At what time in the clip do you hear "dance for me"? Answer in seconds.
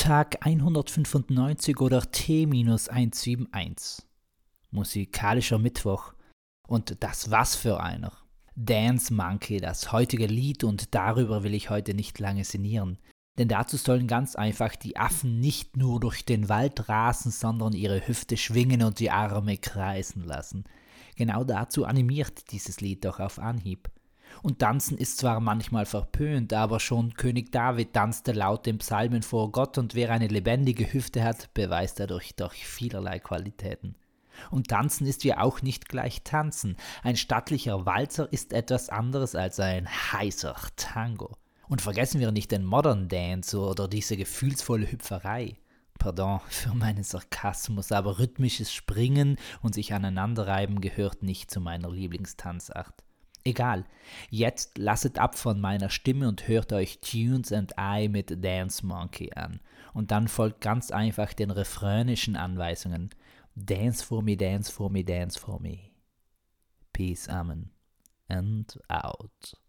63.54-64.36, 64.36-65.04, 65.04-65.90